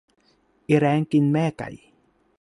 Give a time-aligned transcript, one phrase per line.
[0.67, 1.69] อีแร้งกินแม่ไก่